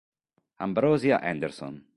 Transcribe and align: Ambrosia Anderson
Ambrosia 0.67 1.21
Anderson 1.21 1.77